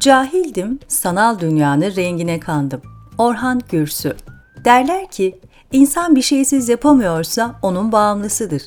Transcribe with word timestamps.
Cahildim, 0.00 0.78
sanal 0.88 1.38
dünyanın 1.38 1.96
rengine 1.96 2.40
kandım. 2.40 2.82
Orhan 3.18 3.60
Gürsü 3.70 4.16
Derler 4.64 5.10
ki, 5.10 5.40
insan 5.72 6.16
bir 6.16 6.22
şeysiz 6.22 6.68
yapamıyorsa 6.68 7.54
onun 7.62 7.92
bağımlısıdır. 7.92 8.62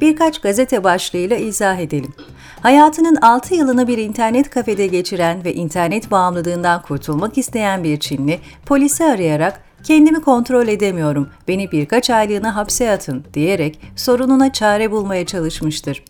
Birkaç 0.00 0.40
gazete 0.40 0.84
başlığıyla 0.84 1.36
izah 1.36 1.78
edelim. 1.78 2.14
Hayatının 2.62 3.16
6 3.16 3.54
yılını 3.54 3.88
bir 3.88 3.98
internet 3.98 4.50
kafede 4.50 4.86
geçiren 4.86 5.44
ve 5.44 5.54
internet 5.54 6.10
bağımlılığından 6.10 6.82
kurtulmak 6.82 7.38
isteyen 7.38 7.84
bir 7.84 8.00
Çinli, 8.00 8.40
polisi 8.66 9.04
arayarak 9.04 9.60
kendimi 9.84 10.20
kontrol 10.20 10.68
edemiyorum, 10.68 11.28
beni 11.48 11.72
birkaç 11.72 12.10
aylığına 12.10 12.56
hapse 12.56 12.90
atın 12.90 13.24
diyerek 13.34 13.80
sorununa 13.96 14.52
çare 14.52 14.90
bulmaya 14.90 15.26
çalışmıştır. 15.26 16.04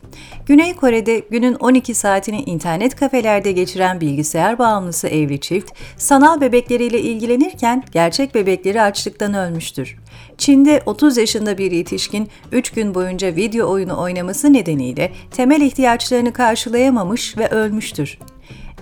Güney 0.47 0.77
Kore'de 0.77 1.19
günün 1.19 1.55
12 1.55 1.95
saatini 1.95 2.43
internet 2.43 2.97
kafelerde 2.97 3.53
geçiren 3.53 4.01
bilgisayar 4.01 4.59
bağımlısı 4.59 5.09
evli 5.09 5.41
çift, 5.41 5.73
sanal 5.97 6.41
bebekleriyle 6.41 7.01
ilgilenirken 7.01 7.85
gerçek 7.93 8.35
bebekleri 8.35 8.83
açlıktan 8.83 9.35
ölmüştür. 9.35 9.97
Çin'de 10.39 10.83
30 10.87 11.17
yaşında 11.17 11.59
bir 11.59 11.71
yetişkin 11.71 12.29
3 12.53 12.71
gün 12.71 12.95
boyunca 12.95 13.37
video 13.37 13.71
oyunu 13.71 14.01
oynaması 14.01 14.53
nedeniyle 14.53 15.13
temel 15.31 15.61
ihtiyaçlarını 15.61 16.33
karşılayamamış 16.33 17.39
ve 17.39 17.49
ölmüştür. 17.49 18.19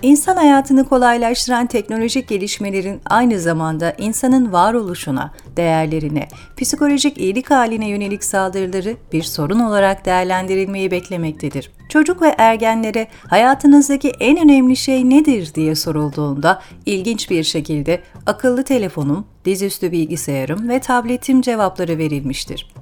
İnsan 0.01 0.35
hayatını 0.35 0.89
kolaylaştıran 0.89 1.67
teknolojik 1.67 2.27
gelişmelerin 2.27 3.01
aynı 3.05 3.39
zamanda 3.39 3.93
insanın 3.97 4.51
varoluşuna, 4.51 5.31
değerlerine, 5.57 6.27
psikolojik 6.57 7.17
iyilik 7.17 7.51
haline 7.51 7.89
yönelik 7.89 8.23
saldırıları 8.23 8.97
bir 9.13 9.23
sorun 9.23 9.59
olarak 9.59 10.05
değerlendirilmeyi 10.05 10.91
beklemektedir. 10.91 11.71
Çocuk 11.89 12.21
ve 12.21 12.35
ergenlere 12.37 13.07
hayatınızdaki 13.27 14.09
en 14.19 14.37
önemli 14.37 14.75
şey 14.75 15.09
nedir 15.09 15.53
diye 15.55 15.75
sorulduğunda 15.75 16.61
ilginç 16.85 17.29
bir 17.29 17.43
şekilde 17.43 18.01
akıllı 18.25 18.63
telefonum, 18.63 19.25
dizüstü 19.45 19.91
bilgisayarım 19.91 20.69
ve 20.69 20.79
tabletim 20.79 21.41
cevapları 21.41 21.97
verilmiştir. 21.97 22.73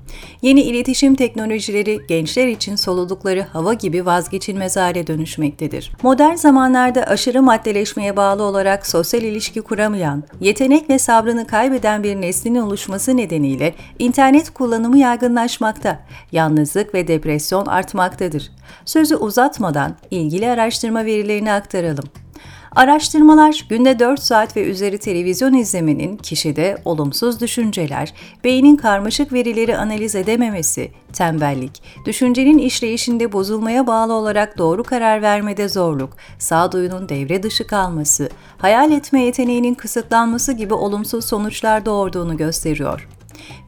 Yeni 0.41 0.61
iletişim 0.61 1.15
teknolojileri 1.15 1.99
gençler 2.07 2.47
için 2.47 2.75
soludukları 2.75 3.41
hava 3.41 3.73
gibi 3.73 4.05
vazgeçilmez 4.05 4.77
hale 4.77 5.07
dönüşmektedir. 5.07 5.91
Modern 6.03 6.35
zamanlarda 6.35 7.03
aşırı 7.03 7.41
maddeleşmeye 7.41 8.17
bağlı 8.17 8.43
olarak 8.43 8.87
sosyal 8.87 9.23
ilişki 9.23 9.61
kuramayan, 9.61 10.23
yetenek 10.39 10.89
ve 10.89 10.99
sabrını 10.99 11.47
kaybeden 11.47 12.03
bir 12.03 12.15
neslin 12.15 12.55
oluşması 12.55 13.17
nedeniyle 13.17 13.75
internet 13.99 14.49
kullanımı 14.49 14.97
yaygınlaşmakta, 14.97 15.99
yalnızlık 16.31 16.93
ve 16.93 17.07
depresyon 17.07 17.65
artmaktadır. 17.65 18.51
Sözü 18.85 19.15
uzatmadan 19.15 19.95
ilgili 20.11 20.49
araştırma 20.49 21.05
verilerini 21.05 21.51
aktaralım. 21.51 22.05
Araştırmalar 22.77 23.65
günde 23.69 23.99
4 23.99 24.19
saat 24.19 24.57
ve 24.57 24.63
üzeri 24.63 24.97
televizyon 24.97 25.53
izlemenin 25.53 26.17
kişide 26.17 26.77
olumsuz 26.85 27.41
düşünceler, 27.41 28.13
beynin 28.43 28.75
karmaşık 28.75 29.33
verileri 29.33 29.77
analiz 29.77 30.15
edememesi, 30.15 30.91
tembellik, 31.13 31.81
düşüncenin 32.05 32.57
işleyişinde 32.57 33.31
bozulmaya 33.31 33.87
bağlı 33.87 34.13
olarak 34.13 34.57
doğru 34.57 34.83
karar 34.83 35.21
vermede 35.21 35.69
zorluk, 35.69 36.09
sağduyunun 36.39 37.09
devre 37.09 37.43
dışı 37.43 37.67
kalması, 37.67 38.29
hayal 38.57 38.91
etme 38.91 39.21
yeteneğinin 39.21 39.73
kısıtlanması 39.73 40.53
gibi 40.53 40.73
olumsuz 40.73 41.25
sonuçlar 41.25 41.85
doğurduğunu 41.85 42.37
gösteriyor. 42.37 43.07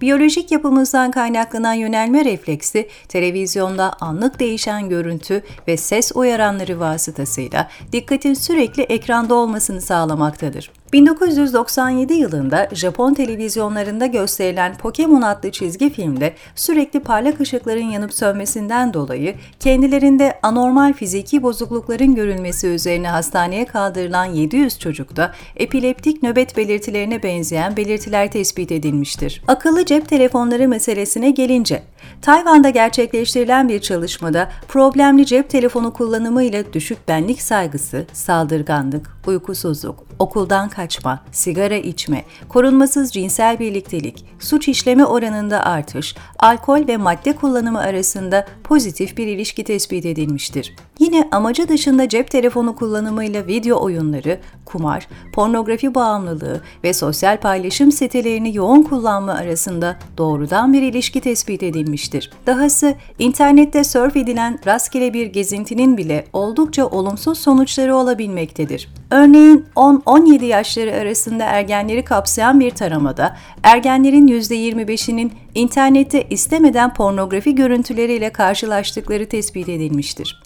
Biyolojik 0.01 0.51
yapımızdan 0.51 1.11
kaynaklanan 1.11 1.73
yönelme 1.73 2.25
refleksi, 2.25 2.89
televizyonda 3.07 3.93
anlık 4.01 4.39
değişen 4.39 4.89
görüntü 4.89 5.43
ve 5.67 5.77
ses 5.77 6.11
uyaranları 6.15 6.79
vasıtasıyla 6.79 7.69
dikkatin 7.91 8.33
sürekli 8.33 8.83
ekranda 8.83 9.35
olmasını 9.35 9.81
sağlamaktadır. 9.81 10.71
1997 10.93 12.13
yılında 12.13 12.69
Japon 12.73 13.13
televizyonlarında 13.13 14.05
gösterilen 14.05 14.77
Pokemon 14.77 15.21
adlı 15.21 15.51
çizgi 15.51 15.89
filmde 15.89 16.33
sürekli 16.55 16.99
parlak 16.99 17.39
ışıkların 17.39 17.89
yanıp 17.89 18.13
sönmesinden 18.13 18.93
dolayı 18.93 19.35
kendilerinde 19.59 20.39
anormal 20.43 20.93
fiziki 20.93 21.43
bozuklukların 21.43 22.15
görülmesi 22.15 22.67
üzerine 22.67 23.09
hastaneye 23.09 23.65
kaldırılan 23.65 24.25
700 24.25 24.79
çocukta 24.79 25.33
epileptik 25.55 26.23
nöbet 26.23 26.57
belirtilerine 26.57 27.23
benzeyen 27.23 27.77
belirtiler 27.77 28.31
tespit 28.31 28.71
edilmiştir. 28.71 29.41
Akıllı 29.47 29.85
cep 29.85 30.09
telefonları 30.09 30.67
meselesine 30.67 31.31
gelince, 31.31 31.83
Tayvan'da 32.21 32.69
gerçekleştirilen 32.69 33.69
bir 33.69 33.79
çalışmada 33.79 34.49
problemli 34.67 35.25
cep 35.25 35.49
telefonu 35.49 35.93
kullanımıyla 35.93 36.73
düşük 36.73 37.07
benlik 37.07 37.41
saygısı, 37.41 38.05
saldırganlık, 38.13 39.17
uykusuzluk, 39.27 40.03
okuldan 40.19 40.69
kaçma, 40.69 41.19
sigara 41.31 41.75
içme, 41.75 42.25
korunmasız 42.49 43.11
cinsel 43.11 43.59
birliktelik, 43.59 44.25
suç 44.39 44.67
işleme 44.67 45.05
oranında 45.05 45.65
artış, 45.65 46.15
alkol 46.39 46.87
ve 46.87 46.97
madde 46.97 47.35
kullanımı 47.35 47.79
arasında 47.79 48.47
pozitif 48.63 49.17
bir 49.17 49.27
ilişki 49.27 49.63
tespit 49.63 50.05
edilmiştir. 50.05 50.75
Yine 50.99 51.27
amacı 51.31 51.67
dışında 51.67 52.09
cep 52.09 52.31
telefonu 52.31 52.75
kullanımıyla 52.75 53.47
video 53.47 53.83
oyunları, 53.83 54.39
kumar, 54.65 55.07
pornografi 55.33 55.95
bağımlılığı 55.95 56.61
ve 56.83 56.93
sosyal 56.93 57.37
paylaşım 57.37 57.91
sitelerini 57.91 58.55
yoğun 58.55 58.83
kullanma 58.83 59.33
arasında 59.33 59.99
doğrudan 60.17 60.73
bir 60.73 60.81
ilişki 60.81 61.21
tespit 61.21 61.63
edilmiştir. 61.63 62.31
Dahası 62.47 62.95
internette 63.19 63.83
surf 63.83 64.15
edilen 64.15 64.59
rastgele 64.65 65.13
bir 65.13 65.25
gezintinin 65.25 65.97
bile 65.97 66.25
oldukça 66.33 66.85
olumsuz 66.87 67.37
sonuçları 67.37 67.95
olabilmektedir. 67.95 68.89
Örneğin 69.11 69.65
10-17 69.75 70.45
yaşları 70.45 70.93
arasında 70.93 71.43
ergenleri 71.43 72.05
kapsayan 72.05 72.59
bir 72.59 72.71
taramada 72.71 73.37
ergenlerin 73.63 74.27
%25'inin 74.27 75.31
internette 75.55 76.27
istemeden 76.29 76.93
pornografi 76.93 77.55
görüntüleriyle 77.55 78.29
karşılaştıkları 78.29 79.29
tespit 79.29 79.69
edilmiştir. 79.69 80.41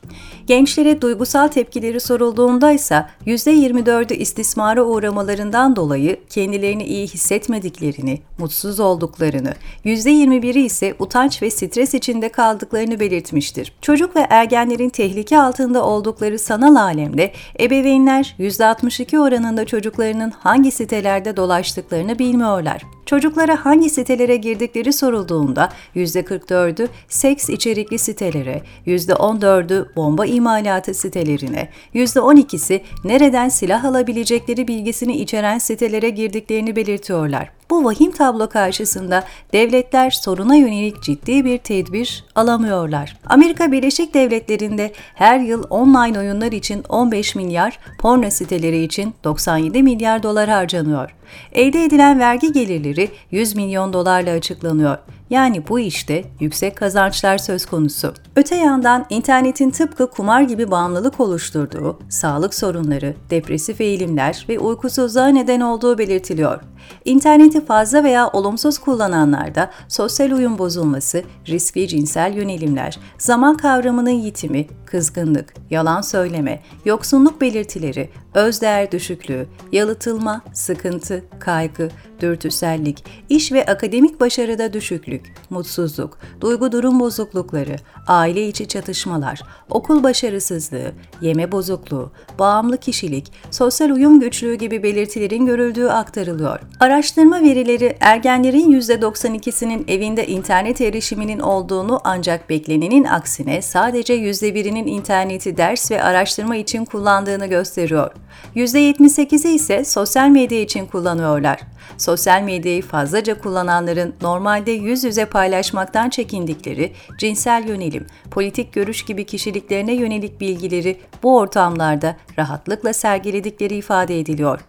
Gençlere 0.47 1.01
duygusal 1.01 1.47
tepkileri 1.47 1.99
sorulduğunda 1.99 2.71
ise 2.71 3.05
%24'ü 3.27 4.13
istismara 4.13 4.83
uğramalarından 4.83 5.75
dolayı 5.75 6.19
kendilerini 6.29 6.83
iyi 6.83 7.07
hissetmediklerini, 7.07 8.19
mutsuz 8.37 8.79
olduklarını, 8.79 9.53
%21'i 9.85 10.65
ise 10.65 10.95
utanç 10.99 11.41
ve 11.41 11.49
stres 11.49 11.93
içinde 11.93 12.29
kaldıklarını 12.29 12.99
belirtmiştir. 12.99 13.73
Çocuk 13.81 14.15
ve 14.15 14.27
ergenlerin 14.29 14.89
tehlike 14.89 15.39
altında 15.39 15.85
oldukları 15.85 16.39
sanal 16.39 16.75
alemde 16.75 17.31
ebeveynler 17.59 18.35
%62 18.39 19.19
oranında 19.19 19.65
çocuklarının 19.65 20.31
hangi 20.31 20.71
sitelerde 20.71 21.37
dolaştıklarını 21.37 22.19
bilmiyorlar. 22.19 22.83
Çocuklara 23.05 23.65
hangi 23.65 23.89
sitelere 23.89 24.35
girdikleri 24.35 24.93
sorulduğunda 24.93 25.69
%44'ü 25.95 26.87
seks 27.07 27.49
içerikli 27.49 27.99
sitelere, 27.99 28.61
%14'ü 28.87 29.95
bomba 29.95 30.25
imalatı 30.25 30.93
sitelerine, 30.93 31.69
%12'si 31.95 32.81
nereden 33.03 33.49
silah 33.49 33.85
alabilecekleri 33.85 34.67
bilgisini 34.67 35.17
içeren 35.17 35.57
sitelere 35.57 36.09
girdiklerini 36.09 36.75
belirtiyorlar. 36.75 37.62
Bu 37.73 37.83
vahim 37.83 38.11
tablo 38.11 38.49
karşısında 38.49 39.23
devletler 39.53 40.09
soruna 40.09 40.55
yönelik 40.55 41.03
ciddi 41.03 41.45
bir 41.45 41.57
tedbir 41.57 42.25
alamıyorlar. 42.35 43.17
Amerika 43.25 43.71
Birleşik 43.71 44.13
Devletleri'nde 44.13 44.91
her 45.13 45.39
yıl 45.39 45.63
online 45.69 46.19
oyunlar 46.19 46.51
için 46.51 46.83
15 46.89 47.35
milyar, 47.35 47.79
porno 47.99 48.29
siteleri 48.29 48.83
için 48.83 49.13
97 49.23 49.83
milyar 49.83 50.23
dolar 50.23 50.49
harcanıyor. 50.49 51.15
Elde 51.51 51.83
edilen 51.83 52.19
vergi 52.19 52.51
gelirleri 52.51 53.09
100 53.31 53.55
milyon 53.55 53.93
dolarla 53.93 54.31
açıklanıyor. 54.31 54.97
Yani 55.33 55.67
bu 55.67 55.79
işte 55.79 56.25
yüksek 56.39 56.77
kazançlar 56.77 57.37
söz 57.37 57.65
konusu. 57.65 58.13
Öte 58.35 58.55
yandan 58.55 59.05
internetin 59.09 59.69
tıpkı 59.69 60.09
kumar 60.09 60.41
gibi 60.41 60.71
bağımlılık 60.71 61.19
oluşturduğu, 61.19 61.99
sağlık 62.09 62.53
sorunları, 62.53 63.15
depresif 63.29 63.81
eğilimler 63.81 64.45
ve 64.49 64.59
uykusuzluğa 64.59 65.27
neden 65.27 65.61
olduğu 65.61 65.97
belirtiliyor. 65.97 66.61
İnterneti 67.05 67.65
fazla 67.65 68.03
veya 68.03 68.27
olumsuz 68.27 68.77
kullananlarda 68.77 69.71
sosyal 69.87 70.31
uyum 70.31 70.57
bozulması, 70.57 71.23
riskli 71.47 71.87
cinsel 71.87 72.33
yönelimler, 72.33 72.99
zaman 73.17 73.57
kavramının 73.57 74.09
yitimi, 74.09 74.67
kızgınlık, 74.85 75.53
yalan 75.69 76.01
söyleme, 76.01 76.61
yoksunluk 76.85 77.41
belirtileri, 77.41 78.09
özdeğer 78.33 78.91
düşüklüğü, 78.91 79.47
yalıtılma, 79.71 80.41
sıkıntı, 80.53 81.23
kaygı, 81.39 81.89
dürtüsellik, 82.21 83.05
iş 83.29 83.51
ve 83.51 83.65
akademik 83.65 84.19
başarıda 84.19 84.73
düşüklük, 84.73 85.33
mutsuzluk, 85.49 86.17
duygu 86.41 86.71
durum 86.71 86.99
bozuklukları, 86.99 87.75
aile 88.07 88.47
içi 88.47 88.67
çatışmalar, 88.67 89.41
okul 89.69 90.03
başarısızlığı, 90.03 90.91
yeme 91.21 91.51
bozukluğu, 91.51 92.11
bağımlı 92.39 92.77
kişilik, 92.77 93.31
sosyal 93.51 93.89
uyum 93.89 94.19
güçlüğü 94.19 94.55
gibi 94.55 94.83
belirtilerin 94.83 95.45
görüldüğü 95.45 95.87
aktarılıyor. 95.87 96.59
Araştırma 96.79 97.41
verileri 97.41 97.97
ergenlerin 97.99 98.71
%92'sinin 98.71 99.85
evinde 99.87 100.27
internet 100.27 100.81
erişiminin 100.81 101.39
olduğunu 101.39 102.01
ancak 102.03 102.49
beklenenin 102.49 103.03
aksine 103.03 103.61
sadece 103.61 104.15
%1'inin 104.15 104.87
interneti 104.87 105.57
ders 105.57 105.91
ve 105.91 106.03
araştırma 106.03 106.55
için 106.55 106.85
kullandığını 106.85 107.45
gösteriyor. 107.47 108.11
%78'i 108.55 109.55
ise 109.55 109.85
sosyal 109.85 110.29
medya 110.29 110.61
için 110.61 110.85
kullanıyorlar. 110.85 111.59
Sosyal 111.97 112.41
medyayı 112.41 112.81
fazlaca 112.81 113.39
kullananların 113.39 114.13
normalde 114.21 114.71
yüz 114.71 115.03
yüze 115.03 115.25
paylaşmaktan 115.25 116.09
çekindikleri 116.09 116.93
cinsel 117.17 117.67
yönelim, 117.67 118.07
politik 118.31 118.73
görüş 118.73 119.05
gibi 119.05 119.25
kişiliklerine 119.25 119.93
yönelik 119.93 120.41
bilgileri 120.41 120.99
bu 121.23 121.37
ortamlarda 121.37 122.17
rahatlıkla 122.37 122.93
sergiledikleri 122.93 123.75
ifade 123.75 124.19
ediliyor. 124.19 124.59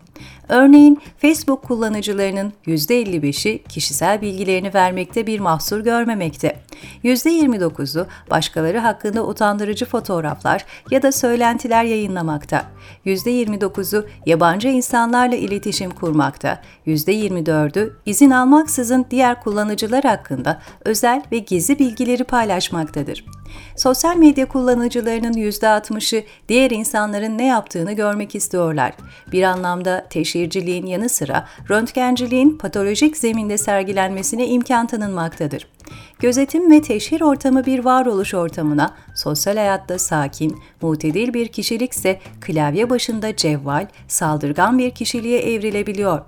Örneğin 0.48 1.00
Facebook 1.18 1.62
kullanıcılarının 1.62 2.52
%55'i 2.66 3.62
kişisel 3.62 4.20
bilgilerini 4.20 4.74
vermekte 4.74 5.26
bir 5.26 5.40
mahsur 5.40 5.80
görmemekte. 5.80 6.56
%29'u 7.04 8.06
başkaları 8.30 8.78
hakkında 8.78 9.26
utandırıcı 9.26 9.86
fotoğraflar 9.86 10.64
ya 10.90 11.02
da 11.02 11.12
söylentiler 11.12 11.84
yayınlamakta. 11.84 12.64
%29'u 13.06 14.06
yabancı 14.26 14.68
insanlarla 14.68 15.36
iletişim 15.36 15.90
kurmakta. 15.90 16.60
%24'ü 16.86 17.92
izin 18.06 18.30
almaksızın 18.30 19.06
diğer 19.10 19.42
kullanıcılar 19.42 20.04
hakkında 20.04 20.60
özel 20.84 21.22
ve 21.32 21.38
gizli 21.38 21.78
bilgileri 21.78 22.24
paylaşmaktadır. 22.24 23.24
Sosyal 23.76 24.16
medya 24.16 24.48
kullanıcılarının 24.48 25.32
%60'ı 25.32 26.24
diğer 26.48 26.70
insanların 26.70 27.38
ne 27.38 27.46
yaptığını 27.46 27.92
görmek 27.92 28.34
istiyorlar. 28.34 28.92
Bir 29.32 29.42
anlamda 29.42 30.06
teşhirciliğin 30.34 30.86
yanı 30.86 31.08
sıra 31.08 31.46
röntgenciliğin 31.70 32.58
patolojik 32.58 33.16
zeminde 33.16 33.58
sergilenmesine 33.58 34.46
imkan 34.46 34.86
tanınmaktadır. 34.86 35.68
Gözetim 36.18 36.70
ve 36.70 36.82
teşhir 36.82 37.20
ortamı 37.20 37.66
bir 37.66 37.84
varoluş 37.84 38.34
ortamına, 38.34 38.94
sosyal 39.16 39.56
hayatta 39.56 39.98
sakin, 39.98 40.58
mutedil 40.82 41.34
bir 41.34 41.48
kişilikse 41.48 42.20
klavye 42.40 42.90
başında 42.90 43.36
cevval, 43.36 43.86
saldırgan 44.08 44.78
bir 44.78 44.90
kişiliğe 44.90 45.38
evrilebiliyor. 45.38 46.20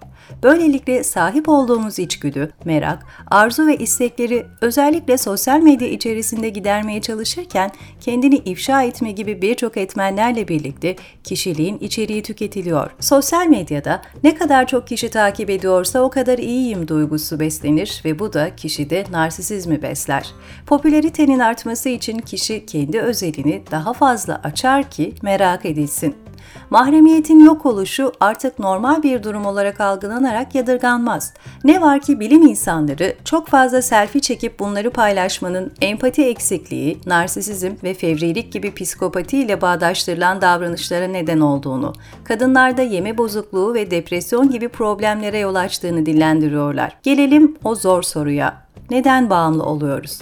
Böylelikle 0.43 1.05
sahip 1.05 1.49
olduğumuz 1.49 1.99
içgüdü, 1.99 2.53
merak, 2.65 3.07
arzu 3.31 3.67
ve 3.67 3.77
istekleri 3.77 4.47
özellikle 4.61 5.19
sosyal 5.19 5.61
medya 5.61 5.89
içerisinde 5.89 6.49
gidermeye 6.49 7.01
çalışırken 7.01 7.71
kendini 8.01 8.37
ifşa 8.37 8.83
etme 8.83 9.13
gibi 9.13 9.43
birçok 9.43 9.77
etmenlerle 9.77 10.49
birlikte 10.49 10.97
kişiliğin 11.25 11.79
içeriği 11.79 12.23
tüketiliyor. 12.23 12.91
Sosyal 13.01 13.47
medyada 13.47 14.03
ne 14.25 14.35
kadar 14.35 14.67
çok 14.67 14.87
kişi 14.87 15.11
takip 15.11 15.51
ediyorsa 15.51 16.01
o 16.01 16.11
kadar 16.11 16.39
iyiyim 16.39 16.89
duygusu 16.89 17.41
beslenir 17.41 18.03
ve 18.05 18.19
bu 18.19 18.33
da 18.33 18.57
kişide 18.57 19.05
narsisizmi 19.11 19.83
besler. 19.83 20.27
Popülaritenin 20.67 21.39
artması 21.39 21.89
için 21.89 22.19
kişi 22.19 22.67
kendi 22.67 23.01
özelini 23.01 23.63
daha 23.71 23.93
fazla 23.93 24.41
açar 24.45 24.91
ki 24.91 25.13
merak 25.23 25.67
edilsin. 25.67 26.26
Mahremiyetin 26.71 27.45
yok 27.45 27.67
oluşu 27.67 28.13
artık 28.21 28.59
normal 28.59 29.03
bir 29.03 29.23
durum 29.23 29.47
olarak 29.47 29.81
algılanarak 29.81 30.55
yadırganmaz. 30.55 31.35
Ne 31.65 31.81
var 31.81 32.01
ki 32.01 32.21
bilim 32.21 32.43
insanları 32.43 33.17
çok 33.25 33.49
fazla 33.49 33.83
selfie 33.83 34.21
çekip 34.21 34.59
bunları 34.59 34.91
paylaşmanın 34.91 35.73
empati 35.81 36.25
eksikliği, 36.25 36.99
narsisizm 37.07 37.73
ve 37.83 37.95
fevrilik 37.95 38.53
gibi 38.53 38.75
psikopati 38.75 39.39
ile 39.39 39.61
bağdaştırılan 39.61 40.41
davranışlara 40.41 41.07
neden 41.07 41.41
olduğunu, 41.41 41.93
kadınlarda 42.25 42.83
yeme 42.83 43.19
bozukluğu 43.19 43.75
ve 43.75 43.91
depresyon 43.91 44.51
gibi 44.51 44.69
problemlere 44.69 45.39
yol 45.39 45.55
açtığını 45.55 46.07
dillendiriyorlar. 46.07 46.97
Gelelim 47.03 47.57
o 47.65 47.75
zor 47.75 48.03
soruya. 48.03 48.67
Neden 48.91 49.31
bağımlı 49.31 49.65
oluyoruz? 49.65 50.21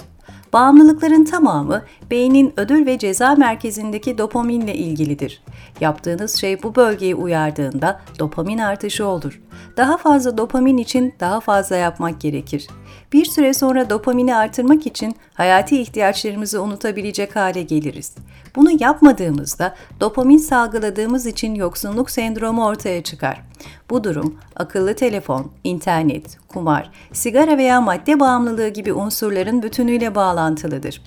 Bağımlılıkların 0.55 1.23
tamamı 1.23 1.81
beynin 2.11 2.53
ödül 2.57 2.85
ve 2.85 2.97
ceza 2.97 3.35
merkezindeki 3.35 4.17
dopaminle 4.17 4.75
ilgilidir. 4.75 5.43
Yaptığınız 5.81 6.35
şey 6.35 6.63
bu 6.63 6.75
bölgeyi 6.75 7.15
uyardığında 7.15 8.01
dopamin 8.19 8.57
artışı 8.57 9.05
olur. 9.05 9.41
Daha 9.77 9.97
fazla 9.97 10.37
dopamin 10.37 10.77
için 10.77 11.13
daha 11.19 11.39
fazla 11.39 11.75
yapmak 11.75 12.21
gerekir. 12.21 12.67
Bir 13.13 13.25
süre 13.25 13.53
sonra 13.53 13.89
dopamini 13.89 14.35
artırmak 14.35 14.87
için 14.87 15.15
hayati 15.33 15.81
ihtiyaçlarımızı 15.81 16.61
unutabilecek 16.61 17.35
hale 17.35 17.61
geliriz. 17.61 18.15
Bunu 18.55 18.69
yapmadığımızda 18.79 19.75
dopamin 19.99 20.37
salgıladığımız 20.37 21.25
için 21.25 21.55
yoksunluk 21.55 22.11
sendromu 22.11 22.65
ortaya 22.65 23.03
çıkar. 23.03 23.41
Bu 23.89 24.03
durum 24.03 24.35
akıllı 24.55 24.95
telefon, 24.95 25.51
internet, 25.63 26.37
kumar, 26.47 26.91
sigara 27.13 27.57
veya 27.57 27.81
madde 27.81 28.19
bağımlılığı 28.19 28.67
gibi 28.67 28.93
unsurların 28.93 29.63
bütünüyle 29.63 30.15
bağlantılıdır. 30.45 31.01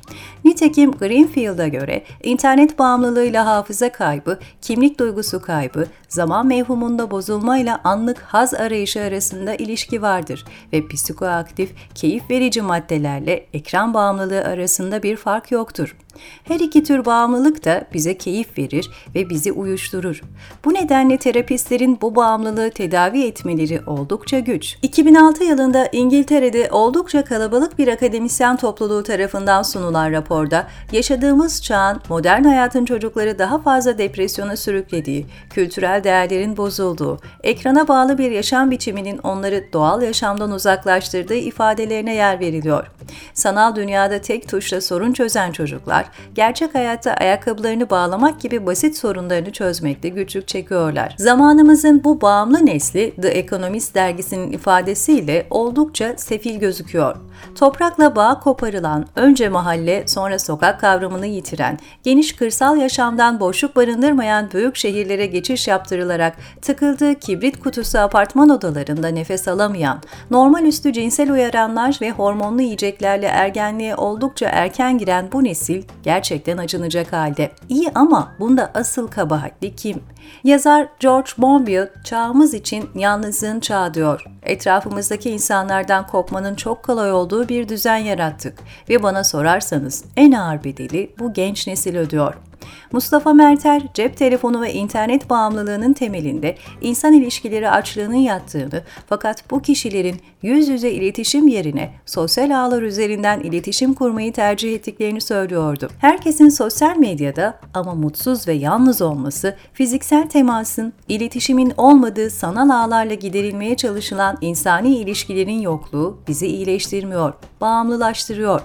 Nitekim 0.45 0.93
Greenfield'a 0.93 1.69
göre 1.69 2.03
internet 2.23 2.79
bağımlılığıyla 2.79 3.47
hafıza 3.47 3.93
kaybı, 3.93 4.39
kimlik 4.63 5.01
duygusu 5.01 5.43
kaybı, 5.43 5.87
zaman 6.09 6.47
mevhumunda 6.47 7.11
bozulmayla 7.11 7.81
anlık 7.85 8.19
haz 8.19 8.55
arayışı 8.55 9.01
arasında 9.01 9.55
ilişki 9.55 10.03
vardır 10.03 10.45
ve 10.73 10.89
psikoaktif, 10.89 11.73
keyif 11.95 12.31
verici 12.31 12.63
maddelerle 12.63 13.47
ekran 13.53 13.95
bağımlılığı 13.95 14.45
arasında 14.45 15.03
bir 15.03 15.17
fark 15.17 15.51
yoktur. 15.51 15.97
Her 16.45 16.61
iki 16.61 16.85
tür 16.85 17.05
bağımlılık 17.05 17.65
da 17.65 17.85
bize 17.95 18.19
keyif 18.19 18.59
verir 18.59 18.91
ve 19.15 19.31
bizi 19.31 19.53
uyuşturur. 19.53 20.23
Bu 20.65 20.75
nedenle 20.75 21.19
terapistlerin 21.19 21.99
bu 22.01 22.17
bağımlılığı 22.17 22.71
tedavi 22.71 23.25
etmeleri 23.25 23.81
oldukça 23.87 24.39
güç. 24.39 24.77
2006 24.83 25.45
yılında 25.45 25.89
İngiltere'de 25.93 26.69
oldukça 26.71 27.25
kalabalık 27.25 27.79
bir 27.79 27.89
akademisyen 27.89 28.57
topluluğu 28.57 29.03
tarafından 29.03 29.63
sunulan 29.63 30.13
raporda 30.13 30.67
yaşadığımız 30.93 31.63
çağın 31.63 32.01
modern 32.09 32.45
hayatın 32.45 32.85
çocukları 32.85 33.39
daha 33.39 33.59
fazla 33.59 33.99
depresyona 33.99 34.57
sürüklediği, 34.57 35.27
kültürel 35.51 36.05
değerlerin 36.05 36.57
bozulduğu, 36.57 37.19
ekrana 37.43 37.89
bağlı 37.89 38.19
bir 38.19 38.31
yaşam 38.31 38.71
biçiminin 38.71 39.19
onları 39.19 39.65
doğal 39.73 40.03
yaşamdan 40.03 40.51
uzaklaştırdığı 40.51 41.35
ifadelerine 41.35 42.15
yer 42.15 42.41
veriliyor. 42.41 42.91
Sanal 43.35 43.77
dünyada 43.77 44.21
tek 44.21 44.49
tuşla 44.49 44.81
sorun 44.81 45.13
çözen 45.13 45.53
çocuklar, 45.53 46.08
gerçek 46.35 46.75
hayatta 46.75 47.15
ayakkabılarını 47.15 47.91
bağlamak 47.91 48.41
gibi 48.41 48.67
basit 48.67 48.97
sorunlarını 48.97 49.53
çözmekte 49.53 50.09
güçlük 50.09 50.49
çekiyorlar. 50.49 51.15
Zamanımızın 51.19 52.05
bu 52.05 52.21
bağımlı 52.21 52.67
nesli 52.67 53.15
The 53.23 53.29
Economist 53.29 53.95
dergisinin 53.95 54.53
ifadesiyle 54.53 55.47
oldukça 55.51 56.15
sefil 56.17 56.59
gözüküyor. 56.59 57.17
Toprakla 57.55 58.17
bağ 58.17 58.41
koparılan, 58.41 59.07
önce 59.17 59.49
mahalle 59.49 60.05
sonra 60.07 60.39
sokak 60.39 60.81
kavramını 60.81 61.27
yitiren, 61.27 61.79
geniş 62.03 62.37
kırsal 62.37 62.77
yaşamdan 62.77 63.41
boşluk 63.41 63.77
barındırmayan 63.77 64.51
büyük 64.53 64.77
şehirlere 64.77 65.27
geçiş 65.27 65.69
yaptırılarak 65.69 66.37
tıkıldığı 66.63 67.15
kibrit 67.15 67.61
kutusu 67.61 67.99
apartman 67.99 68.49
odalarında 68.49 69.09
nefes 69.09 69.49
alamayan, 69.49 70.03
normal 70.31 70.65
üstü 70.65 70.93
cinsel 70.93 71.33
uyaranlar 71.33 71.99
ve 72.01 72.11
hormonlu 72.11 72.63
yiyeceklerle 72.63 73.27
ergenliğe 73.27 73.97
oldukça 73.97 74.49
erken 74.49 74.99
giren 74.99 75.29
bu 75.33 75.45
nesil 75.45 75.83
gerçekten 76.03 76.59
acınacak 76.59 77.13
halde. 77.13 77.51
İyi 77.69 77.91
ama 77.95 78.33
bunda 78.41 78.71
asıl 78.75 79.09
kabahatli 79.09 79.77
kim? 79.77 80.03
Yazar 80.45 80.89
George 81.01 81.31
Monbiot 81.37 82.05
çağımız 82.05 82.55
için 82.55 82.91
yalnızlığın 82.95 83.61
çağı 83.61 83.95
diyor. 83.95 84.25
Etrafımızdaki 84.43 85.31
insanlardan 85.31 86.07
kopmanın 86.07 86.55
çok 86.55 86.83
kolay 86.83 87.13
olduğu 87.13 87.49
bir 87.49 87.69
düzen 87.69 87.97
yarattık 87.97 88.59
ve 88.89 89.03
bana 89.03 89.25
sorarsanız 89.25 90.05
en 90.17 90.33
ağır 90.33 90.65
bedeli 90.65 91.15
bu 91.19 91.33
genç 91.33 91.67
nesil 91.67 91.97
ödüyor. 91.97 92.48
Mustafa 92.93 93.33
Merter, 93.33 93.83
cep 93.95 94.17
telefonu 94.17 94.61
ve 94.61 94.73
internet 94.73 95.31
bağımlılığının 95.31 95.93
temelinde 95.93 96.57
insan 96.81 97.13
ilişkileri 97.13 97.71
açlığının 97.71 98.15
yattığını 98.15 98.83
fakat 99.09 99.51
bu 99.51 99.63
kişilerin 99.63 100.17
yüz 100.43 100.69
yüze 100.69 100.91
iletişim 100.91 101.49
yerine 101.49 101.91
sosyal 102.07 102.51
ağlar 102.51 102.83
üzerinden 102.83 103.41
iletişim 103.41 103.95
kurmayı 103.95 104.33
tercih 104.33 104.75
ettiklerini 104.75 105.21
söylüyordu. 105.21 105.89
Herkesin 105.99 106.49
sosyal 106.49 106.97
medyada 106.97 107.61
ama 107.75 107.95
mutsuz 107.95 108.49
ve 108.49 108.53
yalnız 108.53 109.03
olması, 109.03 109.57
fiziksel 109.73 110.29
temasın, 110.29 110.93
iletişimin 111.09 111.73
olmadığı 111.77 112.31
sanal 112.31 112.71
ağlarla 112.71 113.15
giderilmeye 113.15 113.77
çalışılan 113.77 114.39
insani 114.41 114.97
ilişkilerin 114.97 115.61
yokluğu 115.61 116.19
bizi 116.29 116.47
iyileştirmiyor, 116.47 117.33
bağımlılaştırıyor. 117.61 118.61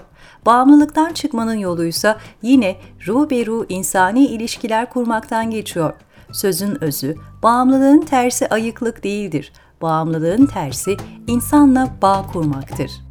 Bağımlılıktan 0.46 1.12
çıkmanın 1.12 1.54
yoluysa 1.54 2.18
yine 2.42 2.76
ruh 3.06 3.64
insani 3.68 4.26
ilişkiler 4.26 4.90
kurmaktan 4.90 5.50
geçiyor. 5.50 5.92
Sözün 6.32 6.84
özü, 6.84 7.16
bağımlılığın 7.42 8.00
tersi 8.00 8.48
ayıklık 8.48 9.04
değildir. 9.04 9.52
Bağımlılığın 9.82 10.46
tersi 10.46 10.96
insanla 11.26 11.88
bağ 12.02 12.26
kurmaktır. 12.32 13.03